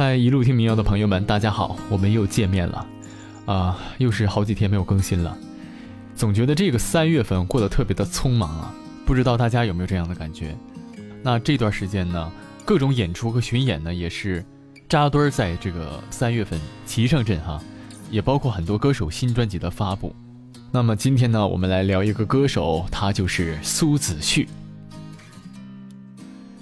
[0.00, 2.86] 嗨，一路听民谣的朋友们，大家好，我们又见面了，
[3.44, 5.36] 啊，又是好几天没有更新了，
[6.16, 8.74] 总觉得这个三月份过得特别的匆忙啊，
[9.04, 10.56] 不知道大家有没有这样的感觉？
[11.22, 12.32] 那这段时间呢，
[12.64, 14.42] 各种演出和巡演呢，也是
[14.88, 17.62] 扎堆儿在这个三月份齐上阵哈，
[18.10, 20.16] 也包括很多歌手新专辑的发布。
[20.72, 24.48] 那么今天呢，我们来聊一个歌手，他就是苏子旭。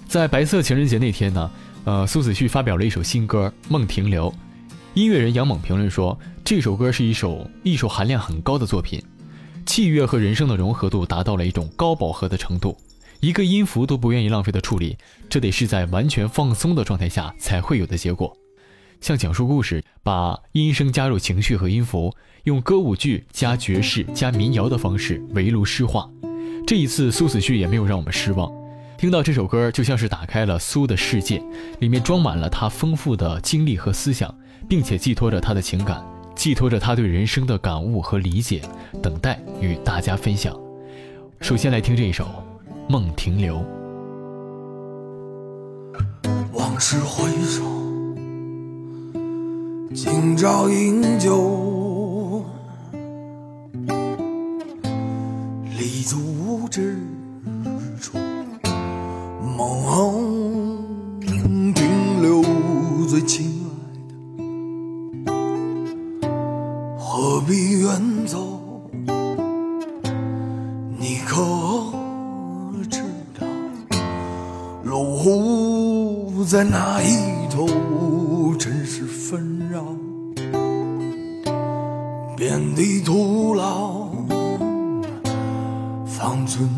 [0.09, 1.49] 在白色情人节那天呢。
[1.85, 4.29] 呃，苏子旭发表了一首新歌《梦停留》，
[4.93, 9.01] 音乐人杨猛评论说，这首歌是一首艺术含量很高的作品，
[9.65, 12.77] 器乐和人声的融合度达到了一种高饱和的程度，
[13.21, 14.97] 一个音符都不愿意浪费的处理，
[15.29, 18.35] 这得是在完全放松的状态下才会有的结果。
[19.01, 26.07] 像讲述故事，把音声加入情绪和音符，用歌舞剧加爵士加民谣的方式围炉诗画，
[26.67, 28.58] 这一次苏子旭也没有让我们失望。
[28.99, 31.41] 听到这首歌，就像是打开了苏的世界，
[31.79, 34.35] 里面装满了他丰富的经历和思想，
[34.67, 36.03] 并且寄托着他的情感，
[36.35, 38.61] 寄托着他对人生的感悟和理解，
[39.01, 40.53] 等待与大家分享。
[41.39, 42.25] 首先来听这一首
[42.89, 43.55] 《梦停留》。
[46.51, 47.63] 往事回首，
[49.93, 52.43] 今朝饮酒，
[55.77, 56.99] 立足无知
[58.01, 58.18] 处。
[76.59, 77.65] 在那一头，
[78.57, 79.81] 尘世纷扰，
[82.35, 84.09] 遍地徒劳，
[86.05, 86.69] 方寸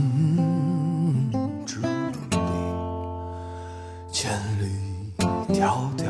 [1.66, 1.82] 之
[2.30, 2.38] 地，
[4.12, 4.70] 千里
[5.50, 6.04] 迢迢。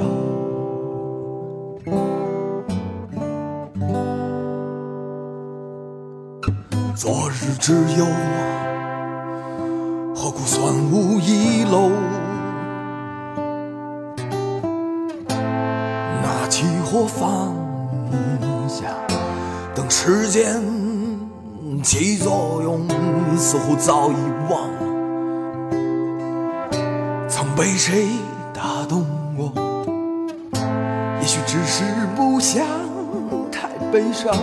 [6.93, 8.05] 昨日之忧，
[10.13, 11.89] 何苦算无遗漏？
[16.91, 17.55] 或放
[18.67, 18.87] 下，
[19.73, 20.61] 等时间
[21.81, 22.85] 起作用，
[23.37, 24.15] 似乎早已
[24.49, 24.67] 忘
[27.29, 28.09] 曾被谁
[28.53, 29.05] 打动
[29.37, 29.53] 过。
[31.21, 31.85] 也许只是
[32.17, 32.65] 不想
[33.49, 34.35] 太悲伤，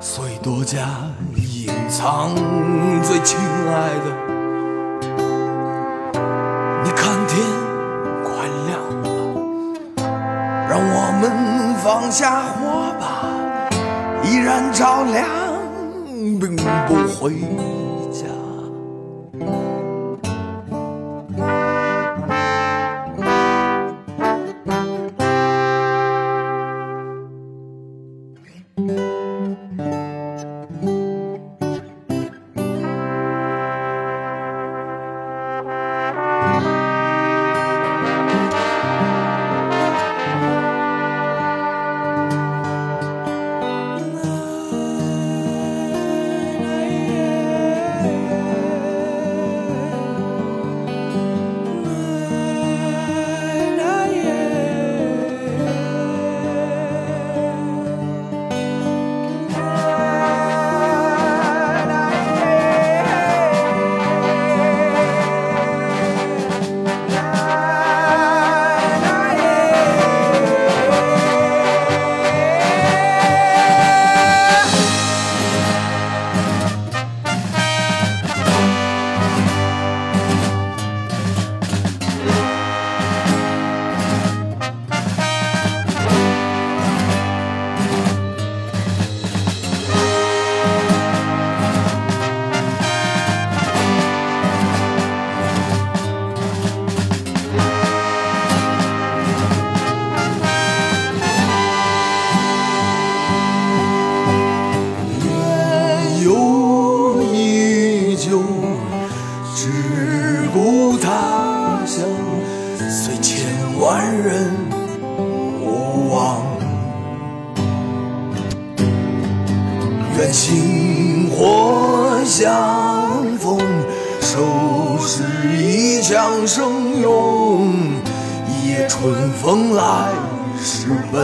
[0.00, 0.88] 所以多加
[1.36, 1.70] 隐。
[1.90, 2.34] 藏
[3.02, 4.06] 最亲爱的，
[12.02, 13.70] 放下火把，
[14.24, 15.24] 依然照亮，
[16.40, 16.56] 并
[16.88, 17.32] 不会。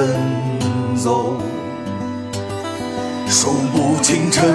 [0.09, 0.17] 奔
[0.97, 1.37] 走，
[3.27, 4.49] 数不清沉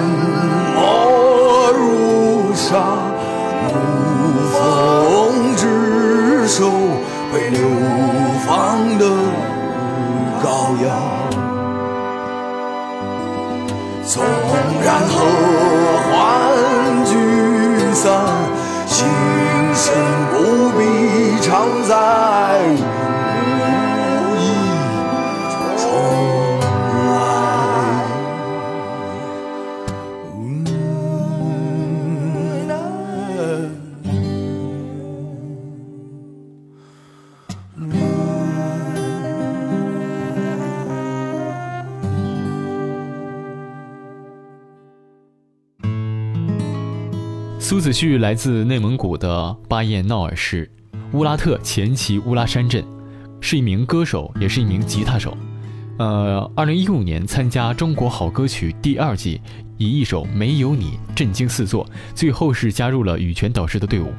[0.74, 2.98] 默如沙，
[3.68, 3.72] 无
[4.50, 6.68] 风执手
[7.32, 7.60] 被流
[8.44, 9.06] 放的
[10.42, 10.46] 羔
[10.84, 10.86] 羊。
[14.04, 14.24] 纵
[14.84, 15.14] 然合
[16.10, 16.12] 欢
[17.04, 17.12] 聚
[17.94, 18.02] 散，
[18.88, 19.06] 心
[19.72, 19.94] 声
[20.32, 20.34] 不
[20.76, 20.82] 必
[21.40, 21.52] 常
[21.88, 21.94] 在，
[47.64, 50.70] 苏子旭来自内蒙古的巴彦淖尔市
[51.12, 52.84] 乌拉特前旗乌拉山镇，
[53.40, 55.34] 是一名歌手，也是一名吉他手。
[55.96, 59.40] 呃，二零一五年参加中国好歌曲第二季，
[59.78, 64.12] 以一首《没有你》震惊四座，最后是加入了羽泉导师的队伍。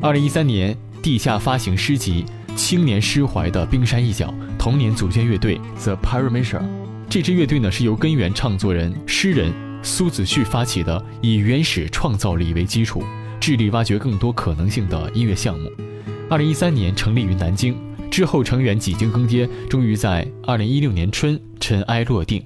[0.00, 2.24] 二零一三年地下发行诗集
[2.54, 6.58] 《青年诗怀的冰山一角》，同年组建乐队 The Pyramid。
[7.10, 9.52] 这支乐队呢是由根源唱作人、诗人
[9.88, 13.02] 苏子旭发起的，以原始创造力为基础，
[13.40, 15.70] 致力挖掘更多可能性的音乐项目。
[16.28, 17.74] 二零一三年成立于南京，
[18.10, 22.44] 之后成员几经更迭，终于在二零一六年春尘埃落定。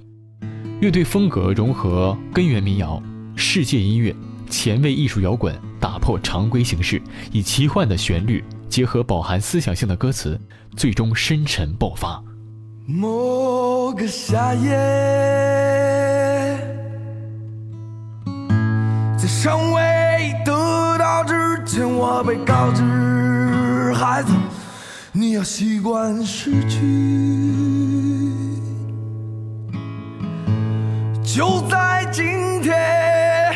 [0.80, 3.02] 乐队风格融合根源民谣、
[3.34, 4.14] 世界音乐、
[4.48, 7.02] 前卫艺术摇滚，打破常规形式，
[7.32, 10.40] 以奇幻的旋律结合饱含思想性的歌词，
[10.76, 12.22] 最终深沉爆发。
[12.86, 14.72] 某个夏夜，
[19.42, 24.32] 尚未得到之前，我被告知，孩子，
[25.10, 26.78] 你要习惯失去。
[31.24, 33.52] 就在今天，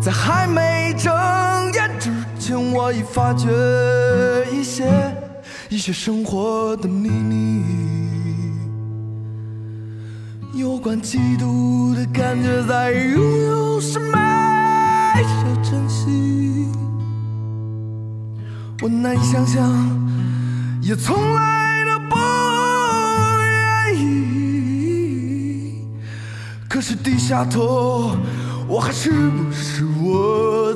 [0.00, 1.12] 在还没睁
[1.74, 3.48] 眼之前，我已发觉
[4.52, 4.88] 一些。
[5.68, 7.64] 一些生活的秘密，
[10.82, 14.18] 不管嫉妒的感觉，在拥有时没
[15.46, 16.66] 有珍惜。
[18.82, 19.62] 我难以想象，
[20.80, 22.16] 也从来都不
[23.44, 25.84] 愿意。
[26.68, 28.16] 可是低下头，
[28.66, 30.71] 我还是不是我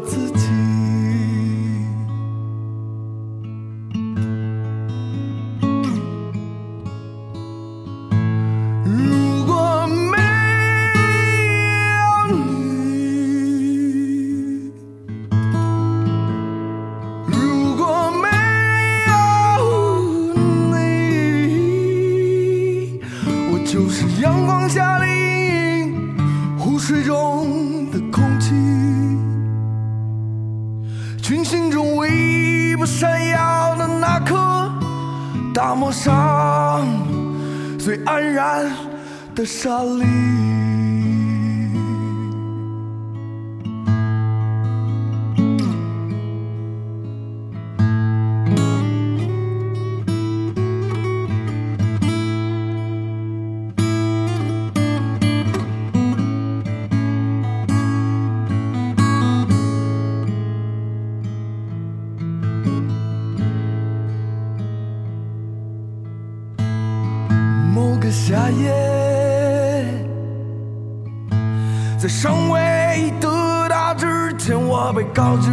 [72.06, 75.50] 在尚未得到之前，我被告知，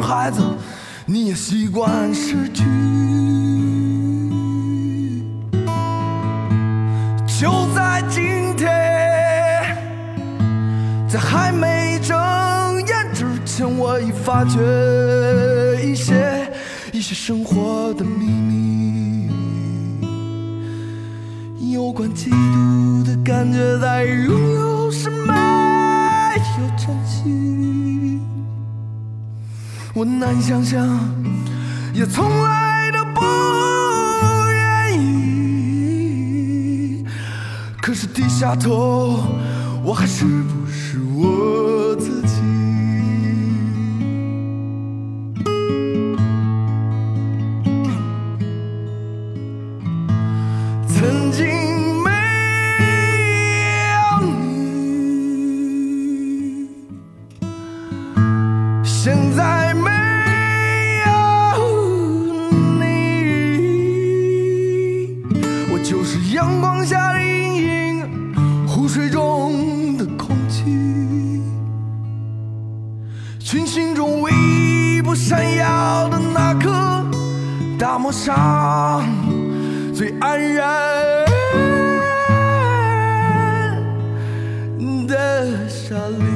[0.00, 0.40] 孩子，
[1.04, 2.64] 你也习惯失去。
[7.26, 9.76] 就在今天，
[11.06, 12.16] 在还没睁
[12.86, 14.58] 眼之前，我已发觉
[15.84, 16.50] 一些
[16.92, 19.30] 一些生活的秘密。
[21.74, 24.71] 有关嫉妒的感觉，在拥有
[29.94, 30.88] 我难想象，
[31.92, 33.20] 也从来都不
[34.50, 37.04] 愿意。
[37.82, 39.22] 可是低下头，
[39.84, 41.61] 我还是不是我
[85.92, 86.31] 的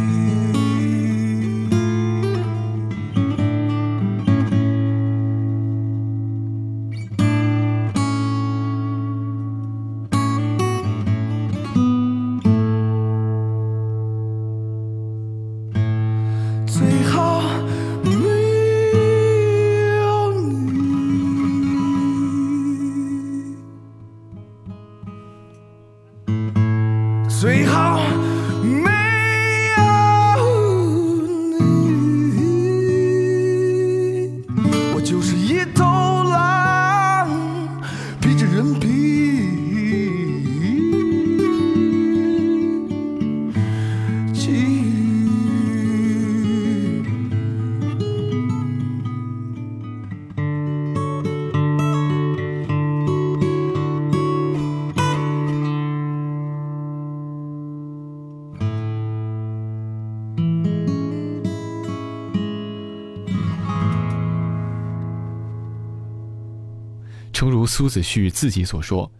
[67.67, 69.11] 苏子旭自己所说，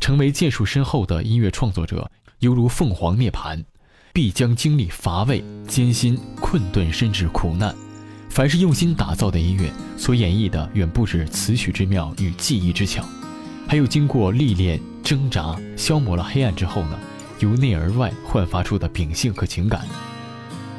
[0.00, 3.62] 成为建树深厚的音乐创作者，犹如凤凰涅槃，
[4.12, 7.74] 必将经历乏味、艰辛、困顿，甚至苦难。
[8.28, 13.04] 凡是用心打造的音乐，所演绎的远不止词曲之妙与技艺之巧，
[13.68, 16.98] 还有经过历练、挣扎、消磨了黑暗之后呢，
[17.40, 19.86] 由内而外焕发出的秉性和情感。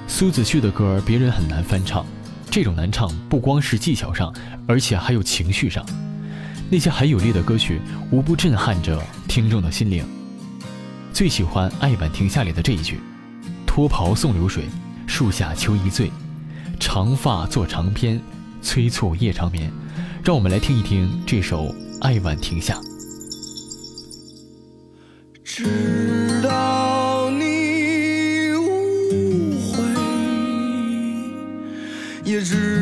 [0.08, 2.06] 苏子旭的歌，别人很难翻唱，
[2.50, 4.34] 这种难唱不光是技巧上，
[4.68, 5.86] 而且还有情绪上。
[6.70, 7.80] 那些很有力的歌曲，
[8.12, 10.04] 无不震撼着听众的心灵。
[11.14, 13.00] 最喜欢《爱晚亭下》里的这一句
[13.68, 14.66] ：“脱袍送流水，
[15.06, 16.12] 树下秋一醉，
[16.80, 18.20] 长发做长篇，
[18.62, 19.72] 催促夜长眠。”
[20.24, 21.66] 让我们来听一听这首
[22.00, 22.76] 《爱晚亭下》。
[25.44, 29.84] 直到你无悔，
[32.24, 32.73] 也知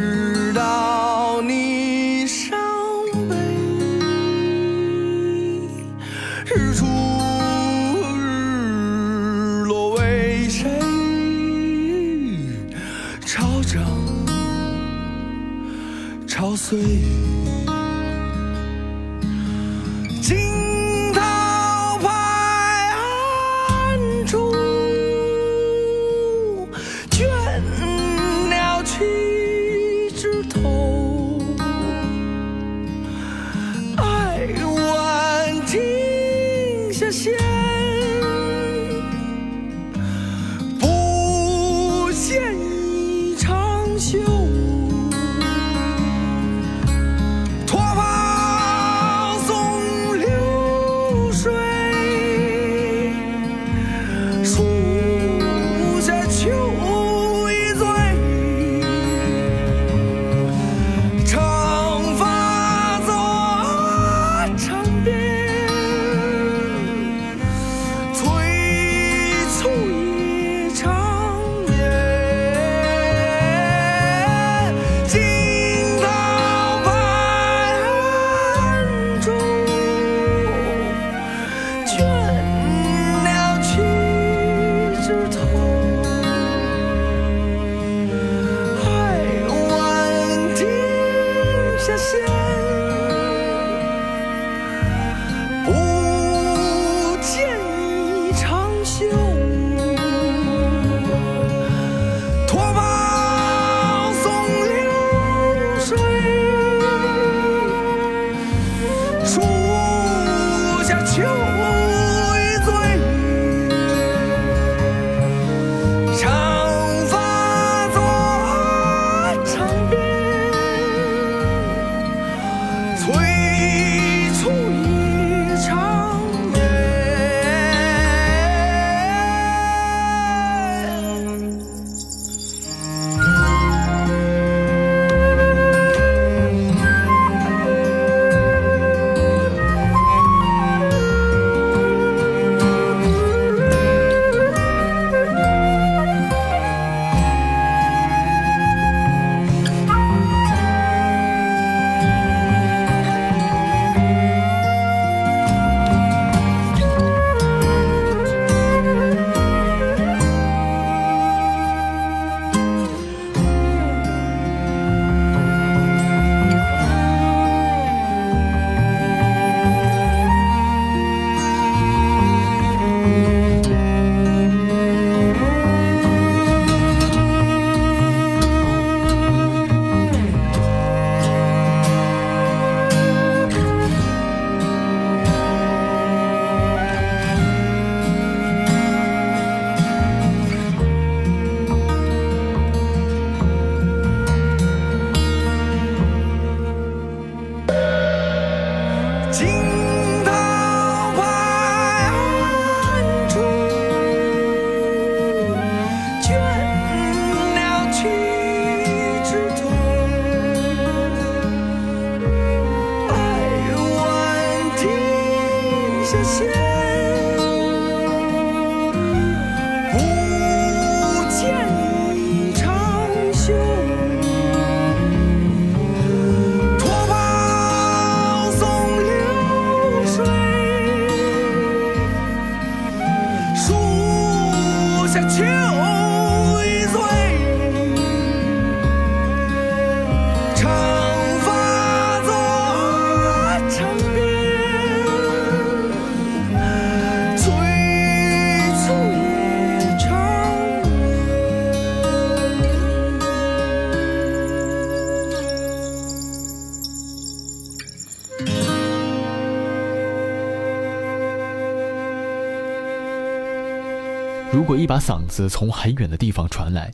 [264.82, 266.92] 一把嗓子从很远的地方传来，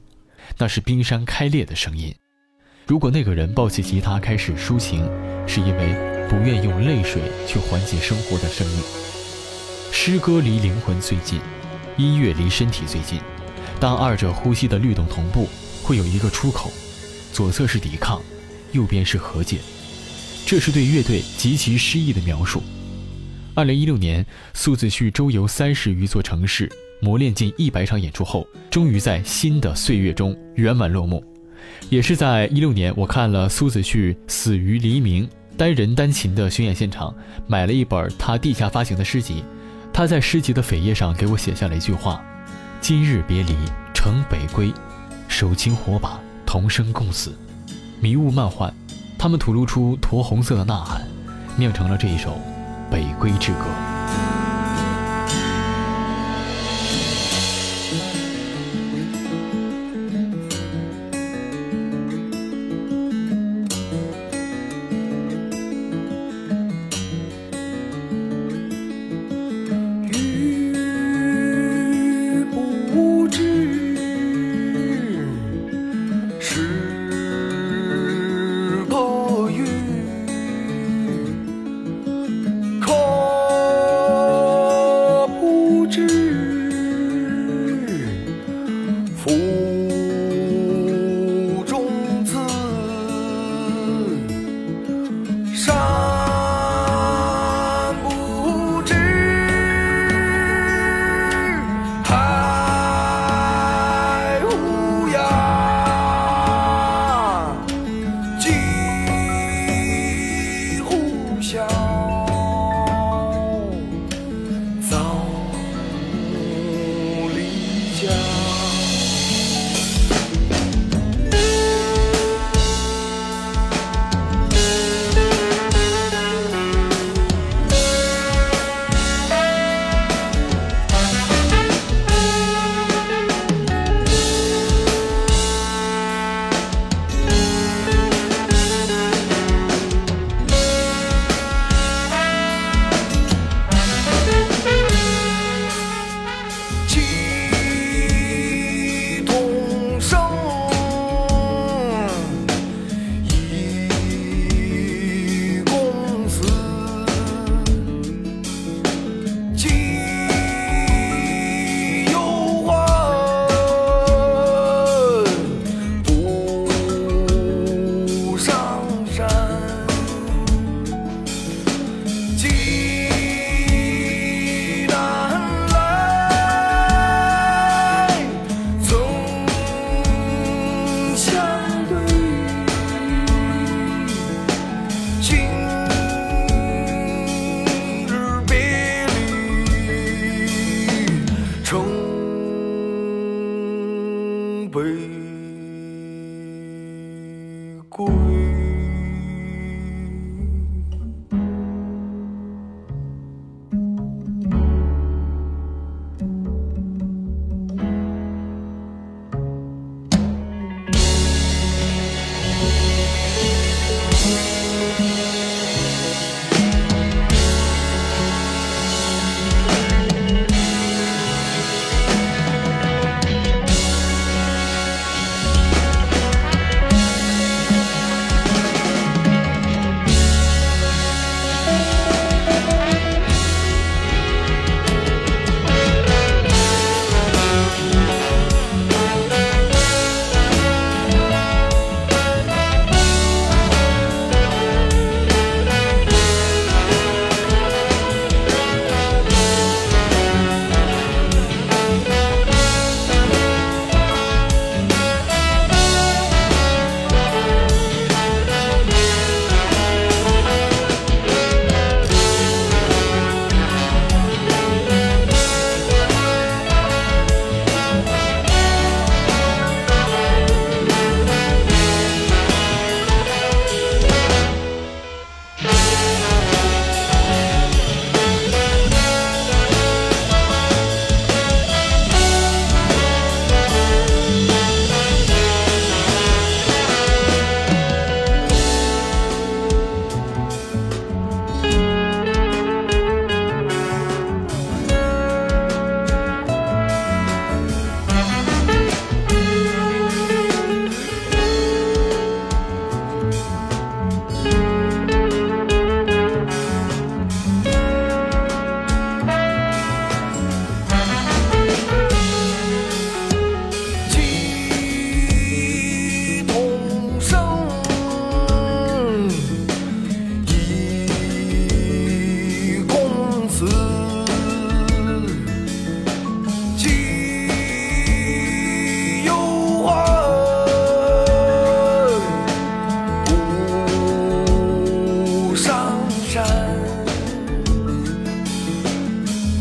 [0.57, 2.11] 那是冰山开裂的声音；
[2.85, 5.09] 如果那个人抱起吉他开始抒情，
[5.47, 8.83] 是因为不愿用泪水去缓解生活的声音。
[9.91, 11.39] 诗歌离灵魂最近，
[11.95, 13.21] 音乐离身体最近。
[13.79, 15.47] 当二者呼吸的律动同步，
[15.81, 16.69] 会有一个出口，
[17.31, 18.21] 左侧是抵抗，
[18.73, 19.59] 右边是和解。
[20.45, 22.61] 这是对乐队极其诗意的描述。
[23.57, 26.71] 二零一六年，苏子旭周游三十余座城市。
[27.01, 31.23] 磨练近一百场演出后，终于在新的岁月中圆满落幕。
[31.89, 35.25] 也是在一六年，我看了苏子旭《死于黎明》
[35.57, 37.11] 单人单琴的巡演现场，
[37.47, 39.43] 买了一本他地下发行的诗集。
[39.91, 42.23] 他在诗集的扉页上给我写下了一句话
[42.79, 43.55] ：“今日别离，
[43.91, 44.71] 城北归，
[45.27, 47.35] 手擎火把，同生共死。”
[47.99, 48.71] 迷雾漫幻，
[49.17, 51.01] 他们吐露出驼红色的呐喊，
[51.57, 52.33] 酿成了这一首
[52.89, 53.65] 《北归之歌》。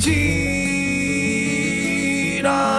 [0.07, 0.13] 济
[2.41, 2.76] 南来，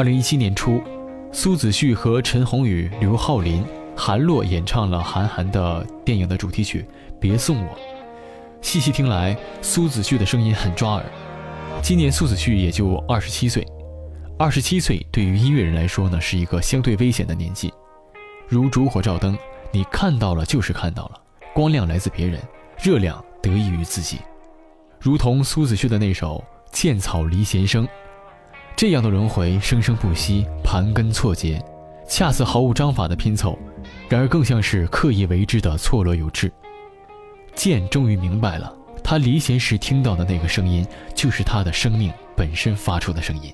[0.00, 0.82] 二零一七年初，
[1.30, 3.62] 苏子旭和陈鸿宇、刘浩林、
[3.94, 6.86] 韩洛演唱了韩寒的电影的主题曲
[7.20, 7.74] 《别送我》。
[8.62, 11.04] 细细听来，苏子旭的声音很抓耳。
[11.82, 13.62] 今年苏子旭也就二十七岁，
[14.38, 17.70] 二十七岁对于音乐人来说呢，是一个相对危险的年纪。
[18.48, 19.36] 如烛火照灯，
[19.70, 21.20] 你看到了就是看到了，
[21.52, 22.40] 光亮来自别人，
[22.82, 24.16] 热量得益于自己。
[24.98, 27.86] 如同苏子旭的那首《剑草离弦声》。
[28.76, 31.62] 这样的轮回，生生不息，盘根错节，
[32.08, 33.58] 恰似毫无章法的拼凑，
[34.08, 36.50] 然而更像是刻意为之的错落有致。
[37.54, 38.72] 剑终于明白了，
[39.04, 43.52] 他离弦时听到的那个声音，就是他的生命本身发出的声音。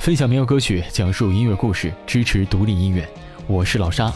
[0.00, 3.08] 分享民谣歌曲，讲述音乐故事，支持独立音乐。
[3.46, 4.12] 我是老沙，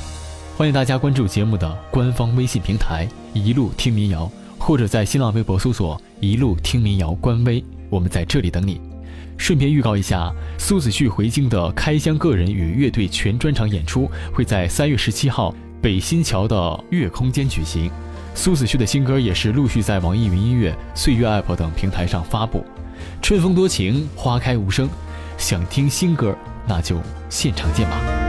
[0.57, 8.81] 欢迎大家关注节目的官方微信平台“一路听民谣”，或者在新浪微博搜索“一路听民谣”官微，我们在这里等你。
[9.41, 17.91] 顺便预告一下，苏子旭回京的开箱个人与乐队全专场演出会在三月十七号北新桥的乐空间举行。
[18.35, 22.63] 苏子旭的新歌也是陆续在网易云音乐、岁月 App 等平台上发布。
[23.23, 24.87] 春风多情，花开无声，
[25.39, 26.37] 想听新歌，
[26.69, 27.01] 那就
[27.31, 28.20] 现场见吧。